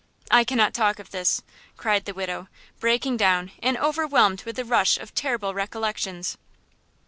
I 0.31 0.43
cannot 0.43 0.73
talk 0.73 0.97
of 0.97 1.11
this!" 1.11 1.43
cried 1.77 2.05
the 2.05 2.15
widow, 2.15 2.47
breaking 2.79 3.17
down, 3.17 3.51
overwhelmed 3.63 4.41
with 4.45 4.55
the 4.55 4.65
rush 4.65 4.97
of 4.97 5.13
terrible 5.13 5.53
recollections. 5.53 6.39